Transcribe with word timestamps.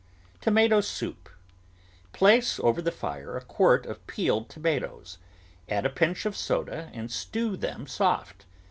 TOMATO 0.41 0.81
SOUP 0.81 1.29
Place 2.11 2.59
over 2.61 2.81
the 2.81 2.91
fire 2.91 3.37
a 3.37 3.41
quart 3.45 3.85
of 3.85 4.07
peeled 4.07 4.49
tomatoes, 4.49 5.19
add 5.69 5.85
a 5.85 5.91
pinch 5.91 6.25
of 6.25 6.35
soda, 6.35 6.89
and 6.91 7.11
stew 7.11 7.55
them 7.55 7.85
soft. 7.85 8.47